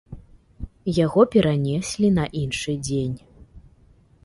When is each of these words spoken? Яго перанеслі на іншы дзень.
Яго 1.05 1.21
перанеслі 1.35 2.07
на 2.17 2.25
іншы 2.41 2.77
дзень. 2.91 3.15